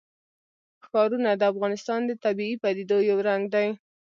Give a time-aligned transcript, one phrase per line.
[0.87, 3.67] ښارونه د افغانستان د طبیعي پدیدو یو رنګ دی.